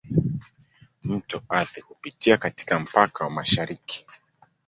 [1.03, 4.05] Mto Athi hupitia katika mpaka wa mashariki.